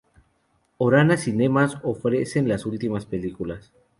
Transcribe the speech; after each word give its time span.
Orana 0.79 1.15
Cinemas 1.15 1.77
ofrecen 1.83 2.47
las 2.47 2.65
últimas 2.65 3.05
películas. 3.05 3.71